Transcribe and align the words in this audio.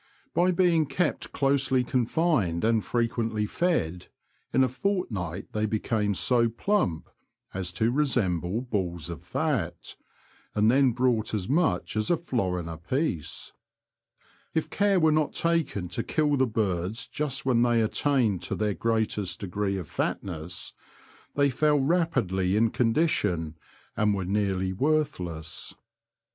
By 0.33 0.49
being 0.49 0.87
kept 0.87 1.31
closely 1.31 1.83
confined 1.83 2.65
and 2.65 2.83
frequently 2.83 3.45
fed, 3.45 4.07
in 4.51 4.63
a 4.63 4.67
fort 4.67 5.11
night 5.11 5.49
they 5.51 5.67
became 5.67 6.15
so 6.15 6.49
plump 6.49 7.07
as 7.53 7.71
to 7.73 7.91
resemble 7.91 8.61
balls 8.61 9.11
of 9.11 9.21
fat, 9.21 9.95
and 10.55 10.71
then 10.71 10.91
brought 10.91 11.35
as 11.35 11.47
much 11.47 11.95
as 11.95 12.09
a 12.09 12.17
florin 12.17 12.67
a 12.67 12.77
piece. 12.79 13.53
If 14.55 14.71
care 14.71 14.99
were 14.99 15.11
not 15.11 15.33
taken 15.33 15.87
to 15.89 16.01
kill 16.01 16.35
the 16.35 16.47
birds 16.47 17.05
just 17.07 17.45
when 17.45 17.61
they 17.61 17.79
attained 17.79 18.41
to 18.41 18.55
their 18.55 18.73
greatest 18.73 19.39
degree 19.39 19.77
of 19.77 19.87
fatness 19.87 20.73
they 21.35 21.51
fell 21.51 21.79
rapidly 21.79 22.55
in 22.55 22.71
condition, 22.71 23.55
and 23.95 24.15
were 24.15 24.25
nearly 24.25 24.73
worthless. 24.73 25.75